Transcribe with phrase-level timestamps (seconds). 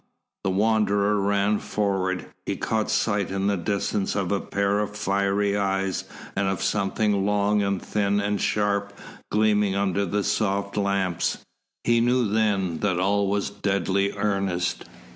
[0.43, 2.25] The Wanderer ran forward.
[2.47, 7.23] He caught sight in the distance of a pair of fiery eyes and of something
[7.23, 8.93] long and thin and sharp
[9.29, 11.37] gleaming under the soft lamps.
[11.83, 14.85] He knew then that all was deadly earnest.